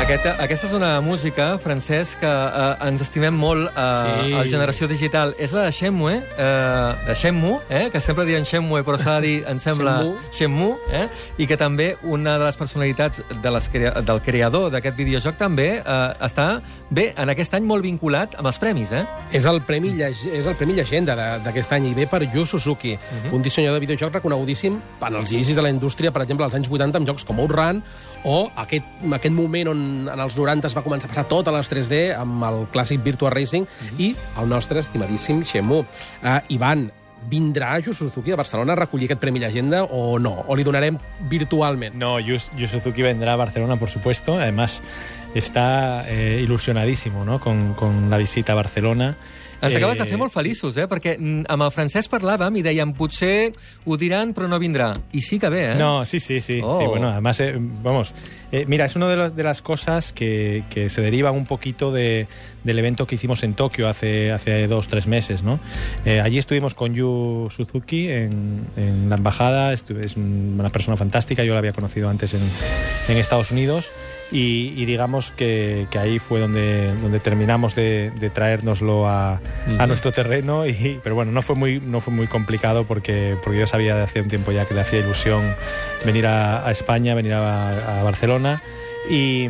Aquesta, 0.09 0.31
aquesta 0.41 0.65
és 0.65 0.71
una 0.73 0.87
música, 1.05 1.59
Francesc, 1.61 2.17
que 2.23 2.29
eh, 2.29 2.87
ens 2.87 3.03
estimem 3.03 3.35
molt 3.37 3.67
eh, 3.69 3.83
Sí. 3.99 4.31
a 4.33 4.39
Generació 4.49 4.87
Digital. 4.89 5.35
És 5.37 5.51
la 5.53 5.67
de 5.67 5.71
Shenmue, 5.71 6.15
eh, 6.17 6.93
de 7.05 7.13
Shenmue, 7.13 7.59
eh, 7.69 7.91
que 7.93 8.01
sempre 8.01 8.25
diuen 8.25 8.41
Shenmue, 8.41 8.81
però 8.81 8.97
s'ha 8.97 9.19
de 9.19 9.27
dir, 9.27 9.43
em 9.45 9.59
sembla, 9.61 9.99
Shenmue. 10.33 10.79
Eh, 10.89 11.03
i 11.37 11.45
que 11.45 11.57
també 11.61 11.91
una 12.01 12.39
de 12.39 12.45
les 12.47 12.57
personalitats 12.57 13.21
de 13.29 13.51
les 13.53 13.69
crea 13.69 14.01
del 14.01 14.23
creador 14.25 14.71
d'aquest 14.73 14.97
videojoc 14.97 15.37
també 15.37 15.67
eh, 15.77 16.25
està, 16.25 16.47
bé, 16.89 17.11
en 17.15 17.29
aquest 17.29 17.53
any 17.53 17.69
molt 17.69 17.85
vinculat 17.85 18.33
amb 18.41 18.49
els 18.49 18.57
premis, 18.57 18.89
eh? 18.91 19.05
És 19.31 19.45
el 19.45 19.61
Premi, 19.61 19.93
és 20.01 20.47
el 20.47 20.57
Premi 20.57 20.73
Llegenda 20.73 21.13
d'aquest 21.45 21.77
any 21.77 21.91
i 21.91 21.93
ve 21.93 22.09
per 22.09 22.23
Yu 22.25 22.47
Suzuki, 22.49 22.95
uh 22.97 22.97
-huh. 22.97 23.35
un 23.35 23.43
dissenyador 23.43 23.77
de 23.79 23.85
videojocs 23.85 24.15
reconegudíssim 24.15 24.81
en 25.05 25.15
els 25.15 25.31
inicis 25.31 25.55
de 25.55 25.61
la 25.61 25.69
indústria, 25.69 26.11
per 26.11 26.23
exemple, 26.23 26.45
als 26.45 26.55
anys 26.55 26.67
80 26.67 26.97
amb 26.97 27.05
jocs 27.05 27.23
com 27.23 27.39
Outrun 27.39 27.83
o 28.23 28.51
aquest, 28.55 28.85
aquest 29.15 29.35
moment 29.35 29.71
on 29.71 29.81
en 30.11 30.19
els 30.19 30.37
90 30.37 30.67
es 30.67 30.77
va 30.77 30.83
començar 30.85 31.09
a 31.09 31.13
passar 31.13 31.27
tot 31.31 31.47
a 31.47 31.55
les 31.55 31.71
3D 31.71 32.01
amb 32.17 32.43
el 32.49 32.63
clàssic 32.73 33.03
Virtua 33.03 33.29
Racing 33.29 33.63
uh 33.63 33.67
-huh. 33.69 33.99
i 33.99 34.15
el 34.41 34.49
nostre 34.49 34.79
estimadíssim 34.79 35.43
Shenmue. 35.43 35.85
Uh, 36.23 36.39
Ivan, 36.49 36.91
vindrà 37.27 37.79
Yu 37.79 37.93
Suzuki 37.93 38.31
a 38.31 38.35
Barcelona 38.35 38.73
a 38.73 38.75
recollir 38.75 39.05
aquest 39.09 39.19
Premi 39.19 39.39
Llegenda 39.39 39.83
o 39.83 40.19
no? 40.19 40.45
O 40.47 40.55
li 40.55 40.63
donarem 40.63 40.97
virtualment? 41.29 41.95
No, 41.95 42.19
Yu, 42.19 42.37
Yu 42.55 42.67
Suzuki 42.67 43.01
vendrá 43.01 43.33
a 43.33 43.35
Barcelona, 43.35 43.75
por 43.75 43.89
supuesto. 43.89 44.37
Además, 44.37 44.81
está 45.35 46.05
eh, 46.09 46.41
ilusionadísimo 46.43 47.23
¿no? 47.25 47.39
con, 47.39 47.73
con 47.73 48.09
la 48.09 48.17
visita 48.17 48.53
a 48.53 48.55
Barcelona. 48.55 49.15
Ens 49.61 49.73
Eh, 49.75 49.77
acabes 49.77 49.97
de 49.99 50.05
fer 50.07 50.15
molt 50.15 50.31
feliços, 50.31 50.77
eh? 50.79 50.85
Perquè 50.87 51.17
mm, 51.19 51.41
amb 51.51 51.65
el 51.65 51.71
francès 51.75 52.07
parlàvem 52.07 52.55
i 52.55 52.61
dèiem 52.63 52.93
potser 52.95 53.49
ho 53.83 53.97
diran 53.99 54.29
però 54.31 54.47
no 54.47 54.55
vindrà. 54.55 54.93
I 55.11 55.19
sí 55.19 55.35
que 55.37 55.49
ve, 55.51 55.73
eh? 55.73 55.75
No, 55.75 56.05
sí, 56.05 56.21
sí, 56.21 56.39
sí. 56.39 56.61
Oh. 56.63 56.77
sí 56.79 56.87
bueno, 56.87 57.09
además, 57.09 57.41
eh, 57.41 57.57
vamos. 57.59 58.13
eh, 58.53 58.63
mira, 58.69 58.85
es 58.85 58.95
una 58.95 59.09
de, 59.09 59.17
las- 59.17 59.35
de 59.35 59.43
las 59.43 59.61
cosas 59.61 60.13
que, 60.13 60.63
que 60.69 60.87
se 60.87 61.01
derivan 61.01 61.35
un 61.35 61.45
poquito 61.45 61.91
de- 61.91 62.27
del 62.63 62.79
evento 62.79 63.05
que 63.05 63.15
hicimos 63.15 63.43
en 63.43 63.53
Tokio 63.53 63.89
hace, 63.89 64.31
hace 64.31 64.65
dos, 64.67 64.87
tres 64.87 65.07
meses, 65.07 65.43
¿no? 65.43 65.59
Eh, 66.05 66.21
allí 66.21 66.37
estuvimos 66.37 66.73
con 66.73 66.93
Yu 66.95 67.49
Suzuki 67.53 68.07
en, 68.07 68.61
en 68.77 69.09
la 69.09 69.17
embajada. 69.17 69.73
Estu- 69.73 69.99
es 70.01 70.15
un- 70.15 70.55
una 70.57 70.69
persona 70.69 70.95
fantástica. 70.95 71.43
Yo 71.43 71.51
la 71.51 71.59
había 71.59 71.73
conocido 71.73 72.09
antes 72.09 72.33
en, 72.33 72.41
en 73.09 73.17
Estados 73.17 73.51
Unidos. 73.51 73.91
Y, 74.31 74.73
y 74.77 74.85
digamos 74.85 75.31
que, 75.31 75.87
que 75.89 75.97
ahí 75.97 76.19
fue 76.19 76.39
donde, 76.39 76.93
donde 77.01 77.19
terminamos 77.19 77.73
de, 77.73 78.11
de 78.11 78.29
traérnoslo 78.29 79.07
a, 79.07 79.41
a 79.79 79.87
nuestro 79.87 80.11
terreno. 80.11 80.67
Y, 80.67 80.99
pero 81.03 81.15
bueno, 81.15 81.31
no 81.31 81.41
fue 81.41 81.55
muy, 81.55 81.79
no 81.79 81.99
fue 81.99 82.13
muy 82.13 82.27
complicado 82.27 82.83
porque, 82.83 83.35
porque 83.43 83.57
yo 83.57 83.65
sabía 83.65 83.95
de 83.95 84.03
hace 84.03 84.21
un 84.21 84.27
tiempo 84.27 84.51
ya 84.51 84.65
que 84.65 84.75
le 84.75 84.81
hacía 84.81 84.99
ilusión 84.99 85.55
venir 86.05 86.27
a, 86.27 86.67
a 86.67 86.71
España, 86.71 87.15
venir 87.15 87.33
a, 87.33 87.99
a 87.99 88.03
Barcelona. 88.03 88.61
Y, 89.09 89.47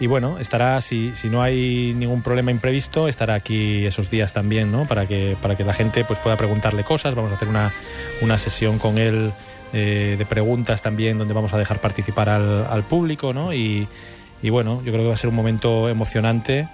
y 0.00 0.06
bueno, 0.08 0.38
estará, 0.40 0.80
si, 0.80 1.12
si 1.14 1.28
no 1.28 1.40
hay 1.40 1.94
ningún 1.94 2.22
problema 2.22 2.50
imprevisto, 2.50 3.06
estará 3.06 3.34
aquí 3.34 3.86
esos 3.86 4.10
días 4.10 4.32
también, 4.32 4.72
¿no? 4.72 4.88
Para 4.88 5.06
que, 5.06 5.36
para 5.40 5.54
que 5.54 5.62
la 5.62 5.74
gente 5.74 6.04
pues, 6.04 6.18
pueda 6.18 6.36
preguntarle 6.36 6.82
cosas. 6.82 7.14
Vamos 7.14 7.30
a 7.30 7.34
hacer 7.34 7.46
una, 7.46 7.70
una 8.20 8.36
sesión 8.36 8.80
con 8.80 8.98
él 8.98 9.30
eh, 9.72 10.16
de 10.18 10.26
preguntas 10.26 10.82
también, 10.82 11.18
donde 11.18 11.34
vamos 11.34 11.52
a 11.54 11.58
dejar 11.58 11.80
participar 11.80 12.28
al, 12.28 12.66
al 12.70 12.82
público, 12.84 13.32
¿no? 13.32 13.52
Y, 13.54 13.86
y 14.42 14.50
bueno, 14.50 14.82
yo 14.84 14.92
creo 14.92 15.04
que 15.04 15.08
va 15.08 15.14
a 15.14 15.18
ser 15.18 15.30
un 15.30 15.36
momento 15.36 15.88
emocionante 15.88 16.66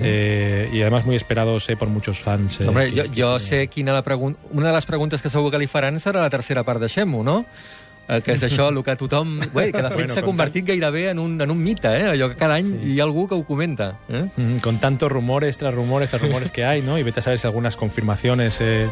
eh, 0.00 0.68
y 0.72 0.80
además 0.82 1.06
muy 1.06 1.16
esperado, 1.16 1.58
sé, 1.60 1.76
por 1.76 1.88
muchos 1.88 2.18
fans. 2.18 2.60
eh, 2.60 2.68
Hombre, 2.68 2.92
que- 2.92 3.08
jo, 3.22 3.34
que 3.34 3.40
sé 3.40 3.68
quina 3.68 3.92
la 3.92 4.02
pregun 4.02 4.36
una 4.52 4.68
de 4.68 4.74
les 4.74 4.86
preguntes 4.86 5.22
que 5.22 5.30
segur 5.30 5.50
que 5.50 5.58
li 5.58 5.66
faran 5.66 5.96
serà 5.98 6.20
la 6.20 6.30
tercera 6.30 6.64
part 6.64 6.80
de 6.80 6.88
Xemo, 6.88 7.22
no? 7.24 7.44
Eh, 8.10 8.20
que 8.26 8.32
és 8.34 8.42
això, 8.42 8.68
el 8.74 8.82
que 8.82 8.96
tothom... 8.98 9.38
Bé, 9.54 9.70
que 9.70 9.78
de 9.80 9.88
fet 9.88 9.94
Bueno, 9.94 10.14
s'ha 10.14 10.22
convertit 10.26 10.66
gairebé 10.66 11.10
en 11.12 11.18
un, 11.22 11.40
en 11.40 11.50
un 11.50 11.58
mite, 11.62 11.86
eh? 11.88 12.08
Allò 12.10 12.28
que 12.28 12.34
cada 12.36 12.56
any 12.56 12.66
Sí. 12.66 12.92
hi 12.94 13.00
ha 13.00 13.04
algú 13.04 13.28
que 13.28 13.34
ho 13.36 13.44
comenta. 13.44 13.98
Eh? 14.08 14.26
Mm, 14.36 14.56
Con 14.58 14.80
tantos 14.80 15.12
rumores 15.12 15.56
tras 15.58 15.72
rumores 15.72 16.10
tras 16.10 16.20
rumores 16.22 16.50
que 16.50 16.64
hay, 16.64 16.82
¿no? 16.82 16.98
Y 16.98 17.04
vete 17.04 17.20
a 17.20 17.22
saber 17.22 17.38
si 17.38 17.46
algunas 17.46 17.76
confirmaciones 17.76 18.60
eh, 18.60 18.88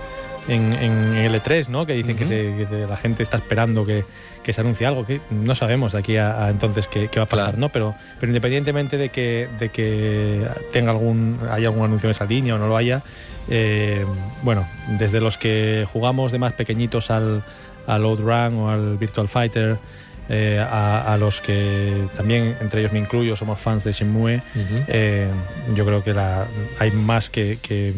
en, 0.49 0.73
en 0.73 1.15
el 1.17 1.35
E3, 1.35 1.69
¿no? 1.69 1.87
Que 1.87 1.93
dicen 1.95 2.17
que, 2.17 2.25
se- 2.27 2.67
que 2.69 2.87
la 2.89 2.97
gente 2.97 3.23
está 3.23 3.37
esperando 3.37 3.85
que, 3.87 4.05
que 4.43 4.53
se 4.53 4.61
anuncie 4.63 4.87
algo, 4.87 5.05
que 5.07 5.21
no 5.31 5.55
sabemos 5.55 5.93
de 5.93 5.99
aquí 5.99 6.17
a, 6.17 6.45
a 6.47 6.51
entonces 6.51 6.89
qué, 6.89 7.09
qué 7.09 7.21
va 7.21 7.25
a 7.25 7.29
pasar, 7.29 7.47
Claro. 7.51 7.59
¿no? 7.61 7.69
Pero, 7.69 7.95
pero 8.19 8.31
independientemente 8.31 8.97
de 8.97 9.11
que, 9.11 9.49
de 9.59 9.69
que 9.69 10.47
tenga 10.73 10.91
algún, 10.91 11.39
haya 11.51 11.69
algún 11.69 11.85
anuncio 11.85 12.09
en 12.09 12.13
esa 12.13 12.25
línea 12.25 12.55
o 12.55 12.59
no 12.59 12.67
lo 12.67 12.77
haya, 12.77 13.03
eh, 13.51 14.05
bueno, 14.43 14.67
desde 14.99 15.21
los 15.21 15.39
que 15.39 15.87
jugamos 15.93 16.33
de 16.33 16.39
más 16.39 16.53
pequeñitos 16.55 17.11
al, 17.11 17.43
al 17.87 18.05
Outrun 18.05 18.55
o 18.57 18.71
al 18.71 18.97
Virtual 18.99 19.29
Fighter, 19.29 19.79
eh, 20.31 20.59
a, 20.61 21.15
a 21.15 21.17
los 21.17 21.41
que 21.41 22.05
también, 22.15 22.55
entre 22.61 22.81
ellos 22.81 22.93
me 22.93 22.99
incluyo, 22.99 23.35
somos 23.37 23.59
fans 23.59 23.85
de 23.85 23.93
Shenmue, 23.93 24.43
eh, 24.89 25.27
yo 25.75 25.87
creo 25.87 26.05
que 26.05 26.13
la, 26.13 26.45
hay 26.79 26.91
más 26.91 27.31
que, 27.31 27.59
que 27.63 27.95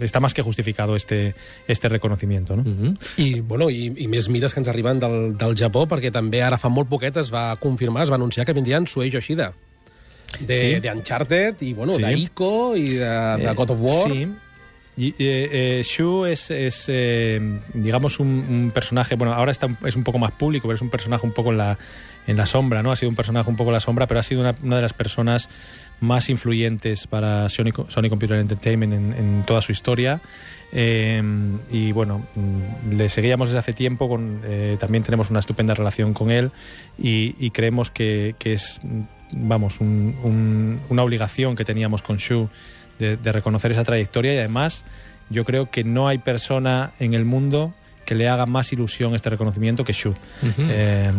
está 0.00 0.20
más 0.20 0.34
que 0.34 0.42
justificado 0.42 0.96
este, 0.96 1.34
este 1.68 1.88
reconocimiento, 1.88 2.56
¿no? 2.56 2.62
Mhm. 2.64 2.98
I, 3.16 3.40
bueno, 3.40 3.70
i, 3.70 3.92
i 3.96 4.06
més 4.08 4.28
mides 4.28 4.54
que 4.54 4.60
ens 4.60 4.68
arriben 4.68 4.98
del, 5.00 5.36
del 5.38 5.56
Japó, 5.56 5.86
perquè 5.88 6.10
també 6.12 6.42
ara 6.42 6.58
fa 6.58 6.68
molt 6.68 6.88
poquet 6.88 7.16
es 7.16 7.32
va 7.32 7.54
confirmar, 7.56 8.02
es 8.04 8.10
va 8.10 8.16
anunciar 8.16 8.46
que 8.46 8.52
vindrien 8.52 8.86
Suei 8.86 9.10
Yoshida. 9.10 9.52
De, 10.40 10.56
Sí. 10.58 10.80
de 10.80 10.90
Uncharted 10.92 11.62
i, 11.62 11.72
bueno, 11.72 11.92
Sí. 11.92 12.02
d'Ico 12.02 12.76
i 12.76 12.88
de, 12.98 13.08
de 13.38 13.44
Eh, 13.50 13.54
God 13.54 13.70
of 13.70 13.80
War. 13.80 14.10
Sí. 14.12 14.28
Y, 14.98 15.08
eh, 15.18 15.78
eh, 15.78 15.82
Shu 15.84 16.24
es, 16.24 16.50
es, 16.50 16.86
eh, 16.88 17.38
digamos, 17.74 18.18
un, 18.18 18.28
un 18.28 18.70
personaje, 18.72 19.14
bueno, 19.14 19.34
ahora 19.34 19.52
está, 19.52 19.68
es 19.84 19.94
un 19.94 20.04
poco 20.04 20.18
más 20.18 20.32
público, 20.32 20.66
pero 20.68 20.74
es 20.74 20.80
un 20.80 20.88
personaje 20.88 21.26
un 21.26 21.32
poco 21.32 21.52
en 21.52 21.58
la, 21.58 21.78
en 22.26 22.36
la 22.38 22.46
sombra, 22.46 22.82
¿no? 22.82 22.92
Ha 22.92 22.96
sido 22.96 23.10
un 23.10 23.14
personaje 23.16 23.48
un 23.50 23.56
poco 23.56 23.70
en 23.70 23.74
la 23.74 23.80
sombra, 23.80 24.06
pero 24.06 24.20
ha 24.20 24.22
sido 24.22 24.40
una, 24.40 24.54
una 24.62 24.76
de 24.76 24.82
las 24.82 24.94
personas 24.94 25.50
más 26.00 26.28
influyentes 26.28 27.06
para 27.06 27.48
Sony, 27.48 27.70
Sony 27.88 28.08
Computer 28.08 28.36
Entertainment 28.38 28.92
en, 28.92 29.12
en 29.14 29.42
toda 29.46 29.60
su 29.60 29.72
historia. 29.72 30.20
Eh, 30.72 31.22
y 31.70 31.92
bueno, 31.92 32.26
mm, 32.34 32.96
le 32.96 33.08
seguíamos 33.08 33.48
desde 33.48 33.60
hace 33.60 33.72
tiempo, 33.72 34.08
con, 34.08 34.40
eh, 34.44 34.76
también 34.80 35.04
tenemos 35.04 35.30
una 35.30 35.38
estupenda 35.38 35.74
relación 35.74 36.12
con 36.12 36.30
él 36.30 36.50
y, 36.98 37.34
y 37.38 37.50
creemos 37.50 37.90
que, 37.90 38.34
que 38.38 38.52
es, 38.54 38.80
mm, 38.82 39.00
vamos, 39.48 39.80
un- 39.80 40.16
un- 40.22 40.80
una 40.88 41.02
obligación 41.02 41.54
que 41.56 41.64
teníamos 41.64 42.02
con 42.02 42.16
Shu 42.18 42.48
de, 42.98 43.16
de 43.16 43.32
reconocer 43.32 43.70
esa 43.72 43.84
trayectoria 43.84 44.34
y 44.34 44.38
además 44.38 44.84
yo 45.30 45.44
creo 45.44 45.70
que 45.70 45.84
no 45.84 46.08
hay 46.08 46.18
persona 46.18 46.92
en 46.98 47.14
el 47.14 47.24
mundo 47.24 47.72
que 48.04 48.14
le 48.14 48.28
haga 48.28 48.46
más 48.46 48.72
ilusión 48.72 49.14
este 49.14 49.30
reconocimiento 49.30 49.82
que 49.84 49.92
Shu. 49.92 50.14
Eh, 50.58 51.10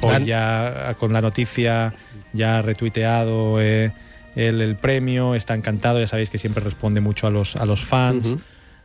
hoy 0.00 0.08
Gran- 0.10 0.24
ya 0.26 0.94
con 0.98 1.12
la 1.12 1.20
noticia 1.20 1.92
ya 2.32 2.60
retuiteado 2.62 3.60
eh, 3.60 3.92
el, 4.36 4.60
el 4.60 4.76
premio, 4.76 5.34
está 5.34 5.54
encantado, 5.54 5.98
ya 6.00 6.06
sabéis 6.06 6.30
que 6.30 6.38
siempre 6.38 6.62
responde 6.62 7.00
mucho 7.00 7.26
a 7.26 7.30
los, 7.30 7.56
a 7.56 7.64
los 7.64 7.84
fans. 7.84 8.36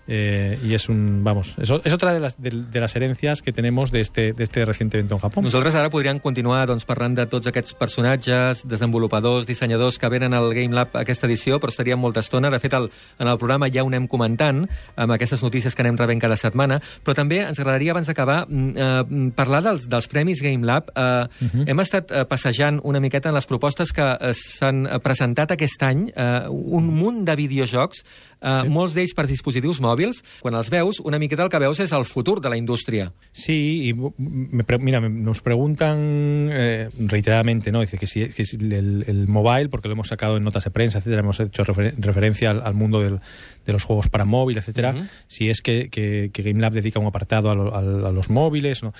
Eh, 0.08 0.60
y 0.64 0.74
es 0.74 0.90
un, 0.90 1.24
vamos, 1.24 1.56
es, 1.60 1.70
es 1.70 1.94
otra 1.94 2.14
de 2.14 2.20
las, 2.20 2.42
de, 2.42 2.52
de 2.52 2.80
las 2.80 2.96
herencias 2.96 3.42
que 3.42 3.52
tenemos 3.52 3.92
de 3.92 4.02
este, 4.02 4.34
de 4.34 4.44
este 4.44 4.66
reciente 4.66 4.98
evento 4.98 5.16
en 5.16 5.22
Japón. 5.22 5.44
Nosaltres 5.44 5.76
ara 5.76 5.90
podríem 5.90 6.20
continuar 6.20 6.68
doncs, 6.70 6.86
parlant 6.86 7.16
de 7.18 7.26
tots 7.30 7.48
aquests 7.50 7.76
personatges, 7.78 8.64
desenvolupadors, 8.68 9.48
dissenyadors 9.48 10.00
que 10.00 10.10
venen 10.10 10.34
al 10.34 10.54
Game 10.54 10.76
Lab 10.76 10.96
aquesta 10.98 11.28
edició, 11.28 11.60
però 11.60 11.74
estaríem 11.74 12.00
molta 12.00 12.22
estona. 12.24 12.52
De 12.54 12.60
fet, 12.60 12.74
el, 12.78 12.90
en 13.20 13.32
el 13.32 13.40
programa 13.42 13.70
ja 13.74 13.84
ho 13.84 13.90
anem 13.90 14.08
comentant, 14.12 14.66
amb 14.96 15.16
aquestes 15.16 15.44
notícies 15.44 15.76
que 15.76 15.86
anem 15.86 15.98
rebent 15.98 16.22
cada 16.22 16.38
setmana, 16.40 16.80
però 17.04 17.16
també 17.18 17.42
ens 17.46 17.60
agradaria, 17.60 17.94
abans 17.96 18.08
d'acabar, 18.12 18.46
mm, 18.48 18.76
eh, 18.76 19.32
parlar 19.36 19.64
dels, 19.66 19.90
dels 19.90 20.10
Premis 20.12 20.44
Game 20.46 20.66
Lab. 20.66 20.92
Eh, 20.96 21.64
Hem 21.66 21.80
estat 21.82 22.12
eh, 22.12 22.26
passejant 22.30 22.80
una 22.84 23.00
miqueta 23.00 23.30
en 23.30 23.36
les 23.36 23.48
propostes 23.50 23.92
que 23.96 24.06
eh, 24.06 24.34
s'han 24.36 24.86
presentat 25.04 25.56
aquest 25.56 25.84
any, 25.84 26.08
eh, 26.16 26.46
un 26.50 26.88
munt 26.94 27.24
de 27.26 27.36
videojocs, 27.36 28.04
eh, 28.42 28.60
sí. 28.64 28.70
molts 28.70 28.94
d'ells 28.96 29.14
per 29.16 29.28
dispositius 29.28 29.82
mòbils. 29.82 30.24
Quan 30.42 30.56
els 30.56 30.70
veus, 30.70 31.00
una 31.04 31.20
miqueta 31.20 31.44
el 31.44 31.50
que 31.50 31.60
veus 31.60 31.80
és 31.80 31.92
el 31.92 32.06
futur 32.06 32.42
de 32.42 32.50
la 32.50 32.58
indústria. 32.58 33.12
Sí, 33.32 33.90
y 33.90 33.94
me 34.18 34.64
pre- 34.64 34.78
mira, 34.80 35.00
nos 35.02 35.42
preguntan 35.42 36.50
eh, 36.52 36.90
reiteradamente, 37.00 37.72
¿no? 37.72 37.82
Dice 37.82 37.98
que 37.98 38.08
si, 38.08 38.28
que 38.30 38.44
si 38.44 38.58
el, 38.58 39.04
el 39.08 39.28
mobile, 39.28 39.70
porque 39.70 39.88
lo 39.88 39.94
hemos 39.94 40.08
sacado 40.08 40.38
en 40.38 40.44
notas 40.44 40.64
de 40.64 40.72
prensa, 40.72 40.98
etcétera, 41.00 41.22
hemos 41.22 41.40
hecho 41.40 41.64
refer- 41.64 41.94
referencia 41.98 42.52
al, 42.52 42.62
al 42.62 42.74
mundo 42.74 43.02
del- 43.02 43.20
de 43.66 43.74
los 43.74 43.84
juegos 43.84 44.08
para 44.10 44.26
móvil, 44.26 44.58
etcétera. 44.58 44.92
Ujú. 44.96 45.06
Si 45.28 45.50
es 45.50 45.62
que, 45.62 45.90
que, 45.90 46.30
que 46.32 46.44
GameLab 46.44 46.74
dedica 46.74 47.00
un 47.00 47.08
apartado 47.08 47.50
a, 47.50 47.56
lo- 47.56 47.76
al- 47.76 48.06
a 48.06 48.12
los 48.12 48.30
móviles, 48.30 48.84
¿no? 48.84 48.94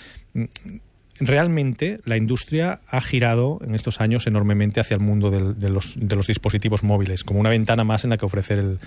Realmente 1.20 2.00
la 2.06 2.18
industria 2.18 2.80
ha 2.90 3.00
girado 3.02 3.60
en 3.66 3.74
estos 3.76 4.02
años 4.02 4.28
enormemente 4.28 4.80
hacia 4.80 4.96
el 4.96 5.02
mundo 5.02 5.32
del- 5.32 5.58
de, 5.58 5.70
los, 5.70 5.96
de 5.98 6.16
los 6.16 6.28
dispositivos 6.28 6.84
móviles, 6.84 7.24
como 7.24 7.40
una 7.40 7.50
ventana 7.50 7.84
más 7.84 8.04
en 8.04 8.10
la 8.10 8.18
que 8.18 8.26
ofrecer 8.26 8.60
el, 8.60 8.80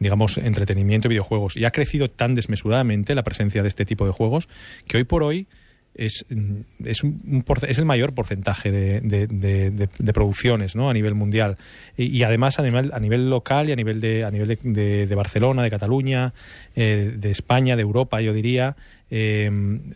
digamos, 0.00 0.38
entretenimiento 0.38 1.06
y 1.08 1.10
videojuegos. 1.10 1.56
Y 1.56 1.64
ha 1.64 1.70
crecido 1.70 2.10
tan 2.10 2.34
desmesuradamente 2.34 3.14
la 3.14 3.22
presencia 3.22 3.62
de 3.62 3.68
este 3.68 3.84
tipo 3.84 4.04
de 4.06 4.12
juegos 4.12 4.48
que 4.88 4.96
hoy 4.96 5.04
por 5.04 5.22
hoy 5.22 5.46
es, 5.94 6.26
mm, 6.28 6.54
es, 6.84 7.02
un, 7.04 7.44
es 7.68 7.78
el 7.78 7.84
mayor 7.86 8.12
porcentaje 8.14 8.70
de, 8.70 9.00
de- 9.00 9.26
de- 9.28 9.70
de- 9.70 9.88
de 9.98 10.12
producciones 10.12 10.76
¿no? 10.76 10.90
a 10.90 10.92
nivel 10.92 11.14
mundial. 11.14 11.56
Y, 11.96 12.22
además 12.24 12.58
a 12.58 12.62
nivel, 12.64 12.90
a 12.92 12.98
nivel 12.98 13.30
local 13.30 13.68
y 13.68 13.72
a 13.72 13.76
nivel 13.76 14.00
de, 14.00 14.24
a 14.24 14.30
nivel 14.30 14.48
de, 14.48 14.58
de- 14.62 15.06
de 15.06 15.14
Barcelona, 15.14 15.62
de 15.62 15.70
Cataluña, 15.70 16.34
eh, 16.74 17.14
de 17.16 17.30
España, 17.30 17.76
de 17.76 17.82
Europa, 17.82 18.20
yo 18.20 18.34
diría, 18.34 18.76
eh, 19.10 19.50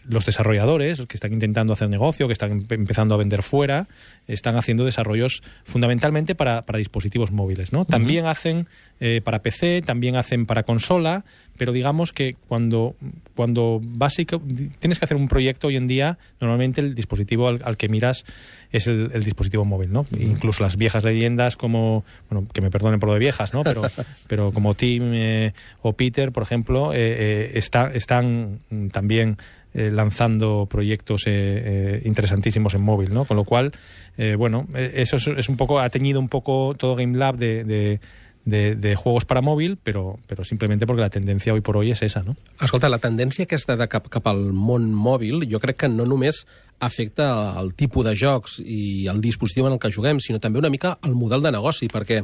los 0.09 0.25
desarrolladores 0.25 0.99
los 0.99 1.07
que 1.09 1.17
están 1.17 1.33
intentando 1.33 1.73
hacer 1.73 1.89
negocio, 1.89 2.27
que 2.29 2.33
están 2.33 2.61
empe- 2.61 2.75
empezando 2.77 3.15
a 3.15 3.19
vender 3.19 3.43
fuera, 3.43 3.89
están 4.29 4.57
haciendo 4.57 4.85
desarrollos 4.85 5.43
fundamentalmente 5.65 6.35
para, 6.35 6.63
para 6.63 6.79
dispositivos 6.79 7.31
móviles. 7.33 7.73
¿no? 7.73 7.85
También 7.85 8.27
hacen 8.27 8.69
eh, 9.01 9.21
para 9.25 9.41
PC, 9.43 9.83
también 9.83 10.17
hacen 10.17 10.47
para 10.47 10.63
consola, 10.63 11.25
pero 11.57 11.73
digamos 11.73 12.13
que 12.13 12.37
cuando, 12.49 12.95
cuando 13.35 13.81
básico, 13.83 14.41
tienes 14.79 14.99
que 14.99 15.05
hacer 15.05 15.17
un 15.17 15.29
proyecto 15.29 15.69
hoy 15.69 15.77
en 15.77 15.87
día, 15.89 16.19
normalmente 16.41 16.81
el 16.81 16.95
dispositivo 16.95 17.49
al, 17.49 17.61
al 17.65 17.77
que 17.77 17.89
miras 17.89 18.25
es 18.73 18.87
el, 18.87 19.11
el 19.13 19.25
dispositivo 19.25 19.65
móvil, 19.65 19.93
¿no? 19.93 20.07
Incluso 20.19 20.63
las 20.63 20.77
viejas 20.77 21.03
leyendas 21.05 21.57
como, 21.57 22.05
bueno, 22.31 22.47
que 22.53 22.61
me 22.61 22.71
perdonen 22.71 23.01
por 23.01 23.09
lo 23.09 23.15
de 23.15 23.19
viejas, 23.19 23.53
¿no? 23.53 23.63
Pero, 23.65 23.83
pero 24.29 24.53
como 24.53 24.75
Tim 24.75 25.03
eh, 25.13 25.53
o 25.83 25.93
Peter, 25.95 26.31
por 26.31 26.45
ejemplo, 26.45 26.93
está- 26.95 27.91
están 27.93 28.59
mm, 28.71 28.87
también 29.01 29.37
eh, 29.73 29.91
lanzando 29.91 30.67
proyectos 30.69 31.23
eh, 31.27 31.31
eh, 31.33 32.03
interesantísimos 32.05 32.75
en 32.75 32.83
móvil, 32.83 33.11
¿no? 33.15 33.25
Con 33.25 33.37
lo 33.37 33.45
cual, 33.45 33.73
eh, 34.19 34.35
bueno, 34.37 34.67
eh, 34.75 34.93
eso 34.97 35.17
es, 35.17 35.27
es 35.29 35.49
un 35.49 35.57
poco, 35.57 35.79
ha 35.81 35.89
teñido 35.91 36.21
un 36.21 36.29
poco 36.29 36.75
todo 36.77 36.97
Game 36.97 37.17
Lab 37.17 37.37
de, 37.39 37.65
de, 37.65 38.01
de- 38.45 38.75
de 38.75 38.95
juegos 38.97 39.25
para 39.25 39.41
móvil, 39.41 39.79
pero, 39.83 40.19
pero 40.27 40.43
simplemente 40.45 40.87
porque 40.87 41.03
la 41.03 41.11
tendencia 41.11 41.53
hoy 41.55 41.61
por 41.61 41.77
hoy 41.77 41.91
es 41.93 42.03
esa, 42.03 42.23
¿no? 42.23 42.35
Escolta, 42.61 42.89
la 42.89 42.99
tendència 42.99 43.45
aquesta 43.47 43.77
de 43.77 43.87
cap, 43.89 44.09
cap 44.11 44.27
al 44.27 44.53
món 44.53 44.91
mòbil, 44.93 45.47
jo 45.51 45.61
crec 45.61 45.77
que 45.85 45.89
no 45.89 46.05
només 46.05 46.47
afecta 46.81 47.55
el 47.61 47.75
tipus 47.79 48.07
de 48.07 48.17
jocs 48.17 48.59
i 48.65 49.07
el 49.11 49.21
dispositiu 49.21 49.69
en 49.69 49.77
el 49.77 49.81
que 49.81 49.93
juguem, 49.93 50.19
sinó 50.21 50.41
també 50.41 50.59
una 50.59 50.71
mica 50.73 50.97
el 51.07 51.15
model 51.15 51.45
de 51.45 51.53
negoci, 51.53 51.89
perquè 51.93 52.23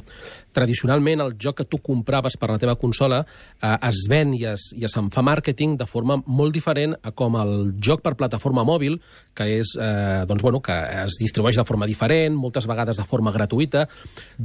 tradicionalment 0.56 1.20
el 1.22 1.34
joc 1.40 1.60
que 1.60 1.68
tu 1.68 1.78
compraves 1.84 2.38
per 2.40 2.48
la 2.50 2.58
teva 2.58 2.76
consola 2.80 3.20
eh, 3.22 3.76
es 3.88 4.06
ven 4.08 4.32
i 4.34 4.44
es, 4.48 4.70
i 4.72 4.88
se'n 4.88 5.10
fa 5.12 5.22
màrqueting 5.26 5.76
de 5.76 5.86
forma 5.86 6.18
molt 6.26 6.56
diferent 6.56 6.96
a 7.02 7.12
com 7.12 7.36
el 7.40 7.54
joc 7.82 8.02
per 8.04 8.14
plataforma 8.16 8.64
mòbil, 8.64 8.96
que 9.36 9.48
és, 9.58 9.74
eh, 9.76 10.24
doncs, 10.28 10.42
bueno, 10.42 10.62
que 10.64 10.76
es 11.04 11.18
distribueix 11.20 11.60
de 11.60 11.66
forma 11.68 11.86
diferent, 11.86 12.36
moltes 12.36 12.66
vegades 12.66 12.96
de 12.96 13.04
forma 13.04 13.32
gratuïta. 13.34 13.86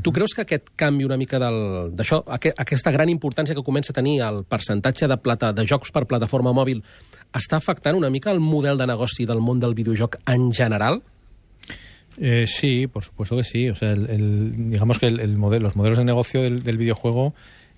Tu 0.03 0.11
creus 0.11 0.35
que 0.35 0.43
aquest 0.43 0.73
canvi 0.75 1.07
una 1.07 1.17
mica 1.17 1.39
d'això, 1.39 2.21
aqu 2.27 2.51
aquesta 2.57 2.91
gran 2.91 3.09
importància 3.09 3.55
que 3.55 3.63
comença 3.63 3.95
a 3.95 3.99
tenir 3.99 4.19
el 4.27 4.43
percentatge 4.43 5.07
de, 5.07 5.17
plata, 5.17 5.53
de 5.55 5.65
jocs 5.67 5.91
per 5.95 6.05
plataforma 6.05 6.51
mòbil 6.51 6.83
està 7.33 7.57
afectant 7.57 7.95
una 7.95 8.09
mica 8.09 8.31
el 8.31 8.39
model 8.39 8.77
de 8.77 8.87
negoci 8.87 9.25
del 9.25 9.39
món 9.39 9.59
del 9.59 9.73
videojoc 9.73 10.17
en 10.27 10.51
general? 10.53 11.01
Eh, 12.17 12.45
sí, 12.47 12.87
por 12.87 13.03
supuesto 13.03 13.37
que 13.37 13.43
sí. 13.43 13.69
O 13.69 13.75
sea, 13.75 13.93
el, 13.93 14.69
digamos 14.71 14.99
que 14.99 15.07
el, 15.07 15.33
los 15.35 15.75
modelos 15.75 15.97
de 15.97 16.03
negocio 16.05 16.41
del, 16.41 16.77
videojuego 16.77 17.33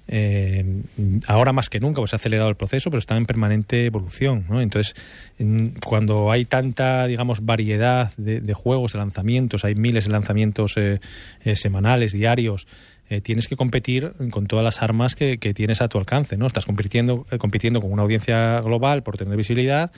eh, 0.07 0.81
ahora 1.27 1.53
más 1.53 1.69
que 1.69 1.79
nunca 1.79 2.01
pues 2.01 2.11
ha 2.13 2.17
acelerado 2.17 2.49
el 2.49 2.55
proceso, 2.55 2.89
pero 2.89 2.99
están 2.99 3.17
en 3.19 3.25
permanente 3.25 3.85
evolución. 3.85 4.45
¿no? 4.49 4.59
Entonces, 4.61 4.95
en- 5.39 5.75
cuando 5.85 6.31
hay 6.31 6.45
tanta, 6.45 7.05
digamos, 7.07 7.45
variedad 7.45 8.11
de, 8.17 8.41
de 8.41 8.53
juegos, 8.53 8.93
de 8.93 8.99
lanzamientos, 8.99 9.63
hay 9.63 9.75
miles 9.75 10.05
de 10.05 10.11
lanzamientos 10.11 10.73
eh, 10.77 10.99
eh, 11.45 11.55
semanales, 11.55 12.11
diarios. 12.11 12.67
Eh, 13.13 13.21
tienes 13.21 13.47
que 13.47 13.55
competir 13.55 14.13
con 14.31 14.47
todas 14.47 14.65
las 14.65 14.81
armas 14.81 15.13
que, 15.13 15.37
tienes 15.37 15.81
a 15.83 15.87
tu 15.87 15.99
alcance, 15.99 16.35
¿no? 16.35 16.47
Estás 16.47 16.65
compitiendo, 16.65 17.27
eh, 17.29 17.37
compitiendo 17.37 17.79
con 17.79 17.91
una 17.91 18.01
audiencia 18.01 18.59
global 18.61 19.03
por 19.03 19.17
tener 19.17 19.37
visibilidad, 19.37 19.91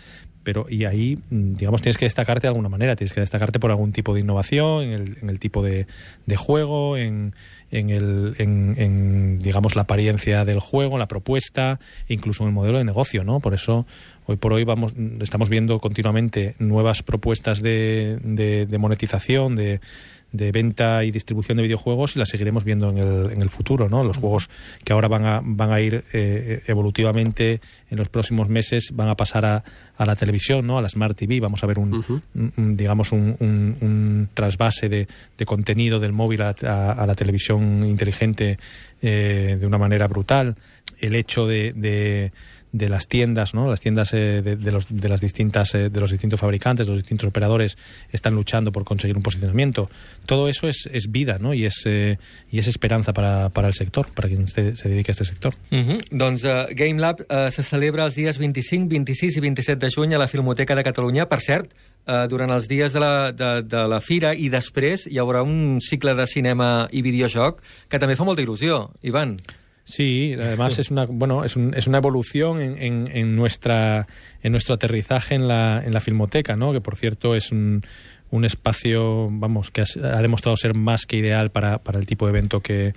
pero 0.44 0.66
y 0.70 0.84
ahí, 0.84 1.18
mm, 1.30 1.54
digamos, 1.54 1.82
tienes 1.82 1.98
que 1.98 2.06
destacarte 2.06 2.42
de 2.42 2.50
alguna 2.50 2.68
manera, 2.68 2.98
tienes 2.98 3.14
que 3.14 3.22
destacarte 3.22 3.58
por 3.58 3.72
algún 3.72 3.94
tipo 3.94 4.14
de 4.14 4.20
innovación, 4.20 4.84
en 4.84 4.92
el, 4.92 5.18
en 5.22 5.30
el 5.30 5.40
tipo 5.40 5.64
de, 5.64 5.88
de 6.26 6.36
juego, 6.36 6.98
en, 6.98 7.34
en, 7.72 7.90
el, 7.90 8.36
en, 8.38 8.76
en, 8.78 9.40
digamos, 9.40 9.78
la 9.78 9.84
apariencia 9.84 10.44
del 10.44 10.60
juego, 10.60 10.98
la 10.98 11.08
propuesta, 11.08 11.80
incluso 12.10 12.44
en 12.44 12.50
el 12.50 12.54
modelo 12.54 12.80
de 12.80 12.84
negocio, 12.84 13.24
¿no? 13.24 13.40
Por 13.40 13.54
eso, 13.54 13.86
hoy 14.26 14.36
por 14.36 14.52
hoy 14.52 14.66
vamos, 14.66 14.94
estamos 15.22 15.48
viendo 15.48 15.80
continuamente 15.80 16.56
nuevas 16.60 17.02
propuestas 17.02 17.62
de, 17.62 18.20
de 18.68 18.78
monetización, 18.78 19.56
de 19.56 19.80
de 20.36 20.52
venta 20.52 21.04
y 21.04 21.12
distribución 21.12 21.58
de 21.58 21.64
videojuegos 21.64 22.16
y 22.16 22.20
las 22.20 22.30
seguiremos 22.30 22.64
viendo 22.64 22.90
en 22.90 22.98
el, 22.98 23.32
en 23.32 23.42
el 23.42 23.50
futuro, 23.50 23.90
¿no? 23.90 24.04
Los 24.04 24.18
juegos 24.18 24.50
que 24.84 24.94
ahora 24.94 25.08
van 25.08 25.26
a, 25.26 25.42
van 25.44 25.72
a 25.72 25.80
ir 25.82 26.04
eh, 26.14 26.62
evolutivamente 26.68 27.62
en 27.90 27.98
los 27.98 28.10
próximos 28.10 28.50
meses 28.50 28.92
van 28.94 29.08
a 29.10 29.16
pasar 29.16 29.46
a, 29.46 29.64
a 29.98 30.06
la 30.06 30.16
televisión, 30.16 30.66
¿no? 30.68 30.78
A 30.78 30.82
la 30.82 30.90
Smart 30.90 31.18
TV. 31.18 31.40
Vamos 31.40 31.64
a 31.64 31.68
ver 31.68 31.80
un, 31.80 31.94
Ujú. 31.96 32.22
un- 32.36 32.54
un, 32.58 32.78
digamos, 32.78 33.12
un, 33.12 34.30
trasvase 34.34 34.90
de, 34.90 35.08
de 35.38 35.46
contenido 35.46 36.00
del 36.00 36.14
móvil 36.14 36.42
a, 36.42 36.56
a- 36.64 36.92
a 36.92 37.06
la 37.06 37.16
televisión 37.16 37.86
inteligente 37.86 38.58
eh, 39.02 39.58
de 39.60 39.66
una 39.68 39.78
manera 39.78 40.08
brutal. 40.08 40.56
El 41.00 41.16
hecho 41.16 41.46
de, 41.48 41.74
de- 41.74 42.32
de 42.78 42.90
las 42.90 43.08
tiendas, 43.08 43.54
¿no? 43.54 43.70
Las 43.70 43.80
tiendas 43.80 44.14
eh, 44.14 44.42
de, 44.44 44.58
de 44.58 44.72
los, 44.72 44.86
de 44.90 45.08
las 45.08 45.22
distintas, 45.22 45.74
eh, 45.76 45.90
de 45.90 46.00
los 46.00 46.12
distintos 46.12 46.40
fabricantes, 46.40 46.86
de 46.86 46.92
los 46.92 47.02
distintos 47.02 47.30
operadores 47.30 47.78
están 48.12 48.36
luchando 48.36 48.72
por 48.72 48.84
conseguir 48.84 49.16
un 49.16 49.24
posicionamiento. 49.24 49.90
Todo 50.26 50.50
eso 50.50 50.68
es, 50.68 50.90
es 50.92 51.10
vida, 51.10 51.38
¿no? 51.40 51.54
Y 51.54 51.66
es, 51.66 51.84
eh, 51.86 52.18
y 52.52 52.60
es 52.60 52.68
esperanza 52.68 53.14
para, 53.14 53.50
para 53.50 53.70
el 53.70 53.74
sector, 53.74 54.08
para 54.14 54.28
quien 54.28 54.48
se, 54.48 54.76
se 54.76 54.90
dedique 54.90 55.12
a 55.12 55.14
este 55.14 55.24
sector. 55.24 55.54
Uh 55.72 55.78
-huh. 55.78 56.06
Doncs 56.12 56.44
uh, 56.44 56.68
Game 56.72 57.00
Lab 57.00 57.22
uh, 57.22 57.50
se 57.50 57.64
celebra 57.64 58.04
els 58.04 58.16
dies 58.16 58.38
25, 58.38 58.90
26 58.90 59.38
i 59.38 59.40
27 59.40 59.86
de 59.86 59.92
juny 59.96 60.14
a 60.14 60.18
la 60.18 60.28
Filmoteca 60.28 60.76
de 60.76 60.84
Catalunya. 60.84 61.28
Per 61.28 61.40
cert, 61.40 61.72
uh, 62.08 62.28
durant 62.28 62.52
els 62.52 62.68
dies 62.68 62.92
de 62.92 63.00
la, 63.00 63.32
de, 63.32 63.62
de 63.62 63.88
la 63.88 64.02
fira 64.02 64.34
i 64.34 64.50
després 64.50 65.08
hi 65.08 65.18
haurà 65.18 65.44
un 65.44 65.80
cicle 65.80 66.14
de 66.14 66.26
cinema 66.26 66.88
i 66.92 67.02
videojoc 67.02 67.62
que 67.88 68.00
també 68.00 68.16
fa 68.16 68.26
molta 68.26 68.42
il·lusió, 68.42 68.92
Ivan. 69.02 69.38
Sí, 69.88 70.36
además 70.38 70.80
es 70.80 70.90
una 70.92 71.06
bueno 71.06 71.44
es, 71.44 71.56
un- 71.56 71.74
es 71.76 71.86
una 71.86 72.00
evolución 72.00 72.60
en, 72.60 72.78
en- 72.82 73.08
en 73.16 73.36
nuestra 73.36 74.08
en 74.42 74.52
nuestro 74.52 74.74
aterrizaje 74.76 75.36
en 75.36 75.48
la, 75.48 75.82
en 75.86 75.94
la 75.94 76.02
filmoteca, 76.02 76.56
¿no? 76.56 76.74
Que 76.74 76.82
por 76.82 76.96
cierto 76.96 77.36
es 77.36 77.52
un, 77.52 77.84
un 78.32 78.46
espacio 78.46 79.30
vamos 79.32 79.70
que 79.70 79.82
has- 79.82 79.98
ha 79.98 80.22
demostrado 80.24 80.58
ser 80.58 80.74
más 80.74 81.06
que 81.06 81.18
ideal 81.18 81.52
para, 81.52 81.78
para 81.84 82.00
el 82.00 82.08
tipo 82.08 82.26
de 82.26 82.32
evento 82.32 82.62
que, 82.62 82.94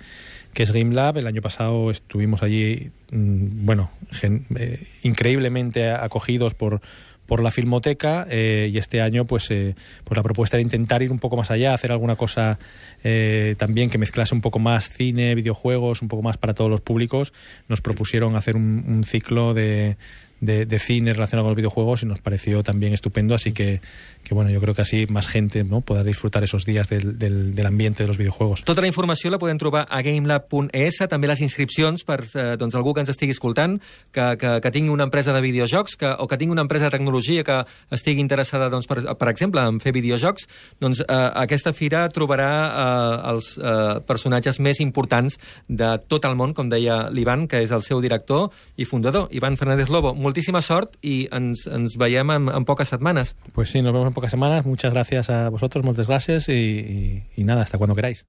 que 0.53 0.63
es 0.63 0.71
Game 0.71 0.93
Lab. 0.93 1.17
El 1.17 1.27
año 1.27 1.41
pasado 1.41 1.91
estuvimos 1.91 2.43
allí, 2.43 2.91
mm, 3.11 3.65
bueno, 3.65 3.91
eh, 4.21 4.87
increíblemente 5.03 5.91
acogidos 5.91 6.53
por 6.53 6.81
por 7.29 7.43
la 7.43 7.51
filmoteca 7.51 8.25
eh, 8.27 8.71
y 8.73 8.79
este 8.79 9.01
año 9.01 9.25
pues 9.25 9.51
eh, 9.51 9.75
pues 10.03 10.17
la 10.17 10.23
propuesta 10.23 10.57
era 10.57 10.63
intentar 10.63 11.03
ir 11.03 11.11
un 11.11 11.19
poco 11.19 11.37
más 11.37 11.51
allá 11.51 11.75
hacer 11.75 11.91
alguna 11.91 12.15
cosa 12.15 12.57
eh, 13.03 13.53
también 13.59 13.91
que 13.91 13.99
mezclase 13.99 14.33
un 14.33 14.41
poco 14.41 14.57
más 14.57 14.89
cine 14.89 15.35
videojuegos 15.35 16.01
un 16.01 16.07
poco 16.07 16.23
más 16.23 16.37
para 16.37 16.55
todos 16.55 16.71
los 16.71 16.81
públicos 16.81 17.31
nos 17.67 17.81
propusieron 17.81 18.35
hacer 18.35 18.55
un 18.55 19.03
ciclo 19.05 19.53
de 19.53 19.95
de, 20.41 20.65
de 20.65 20.79
cine 20.79 21.13
relacionado 21.13 21.45
con 21.45 21.51
los 21.51 21.57
videojuegos 21.57 22.03
y 22.03 22.05
nos 22.05 22.19
pareció 22.19 22.63
también 22.63 22.93
estupendo, 22.93 23.35
así 23.35 23.51
que, 23.51 23.81
que 24.23 24.33
bueno, 24.33 24.49
yo 24.49 24.59
creo 24.61 24.75
que 24.75 24.81
así 24.81 25.05
más 25.07 25.27
gente 25.27 25.63
no, 25.63 25.81
podrà 25.81 26.03
disfrutar 26.03 26.43
esos 26.43 26.65
días 26.65 26.89
del, 26.89 27.17
del, 27.17 27.55
del 27.55 27.65
ambiente 27.65 28.03
de 28.03 28.07
los 28.07 28.17
videojuegos. 28.17 28.63
Tota 28.63 28.81
la 28.81 28.87
informació 28.87 29.31
la 29.31 29.39
podem 29.39 29.57
trobar 29.57 29.85
a 29.89 30.01
gamelab.es, 30.05 31.01
també 31.09 31.29
les 31.29 31.41
inscripcions 31.41 32.03
per 32.07 32.21
eh, 32.33 32.55
doncs, 32.59 32.75
algú 32.77 32.93
que 32.93 33.03
ens 33.03 33.11
estigui 33.11 33.35
escoltant, 33.35 33.79
que, 34.11 34.25
que, 34.39 34.55
que 34.61 34.71
tingui 34.71 34.93
una 34.93 35.07
empresa 35.07 35.33
de 35.33 35.41
videojocs 35.41 35.97
que, 35.99 36.11
o 36.11 36.27
que 36.27 36.37
tingui 36.37 36.55
una 36.55 36.65
empresa 36.67 36.89
de 36.89 36.95
tecnologia 36.97 37.43
que 37.43 37.59
estigui 37.95 38.21
interessada, 38.21 38.69
doncs, 38.69 38.87
per, 38.89 39.01
per 39.17 39.29
exemple, 39.31 39.63
en 39.65 39.79
fer 39.83 39.93
videojocs, 39.95 40.47
doncs 40.79 41.03
eh, 41.05 41.19
aquesta 41.43 41.73
fira 41.73 42.05
trobarà 42.13 42.51
eh, 42.69 43.17
els 43.33 43.51
eh, 43.57 43.99
personatges 44.07 44.59
més 44.59 44.79
importants 44.83 45.39
de 45.67 45.95
tot 46.07 46.25
el 46.29 46.37
món, 46.39 46.53
com 46.57 46.69
deia 46.69 47.07
l'Ivan, 47.09 47.47
que 47.49 47.63
és 47.63 47.73
el 47.75 47.83
seu 47.85 48.01
director 48.03 48.49
i 48.77 48.85
fundador, 48.85 49.27
Ivan 49.35 49.57
Fernández 49.57 49.89
Lobo. 49.89 50.13
Moltíssima 50.29 50.61
sort 50.61 50.99
i 51.01 51.23
ens, 51.33 51.65
ens 51.65 51.95
veiem 51.97 52.29
en, 52.35 52.51
en 52.53 52.65
poques 52.69 52.91
setmanes. 52.93 53.33
Pues 53.51 53.71
sí, 53.73 53.81
nos 53.81 53.93
vemos 53.93 54.07
en 54.09 54.13
pocas 54.13 54.29
semanas. 54.29 54.63
Muchas 54.63 54.93
gracias 54.93 55.31
a 55.31 55.49
vosotros, 55.49 55.83
muchas 55.83 56.05
gracias 56.05 56.49
y, 56.49 56.53
y, 56.53 57.23
y 57.35 57.43
nada, 57.45 57.63
hasta 57.63 57.79
cuando 57.79 57.95
queráis. 57.95 58.27